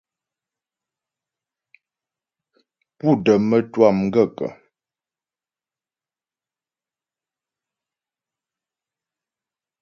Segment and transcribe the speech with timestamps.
[2.97, 4.49] Pú də mətwâ m gaə́kə̀?